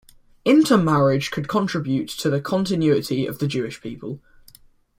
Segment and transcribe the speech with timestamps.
[0.45, 4.19] Intermarriage could contribute to the continuity of the Jewish people.